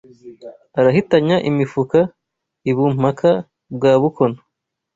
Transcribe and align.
Arahitanya 0.79 1.35
imifuka 1.49 1.99
i 2.69 2.71
Bumpaka 2.75 3.29
bwa 3.75 3.93
bukono 4.01 4.39